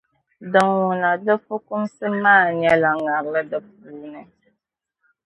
Din 0.51 0.65
ŋuna, 0.81 1.09
di 1.23 1.33
fukumsi 1.45 2.05
maa 2.23 2.45
nyɛla 2.59 2.89
ŋarili 3.03 3.41
di 3.51 3.57
puuni. 3.69 4.21